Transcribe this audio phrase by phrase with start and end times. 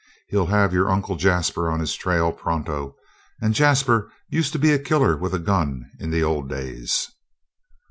[0.29, 2.95] He'll have your Uncle Jasper on his trail pronto,
[3.39, 7.11] and Jasper used to be a killer with a gun in the old days."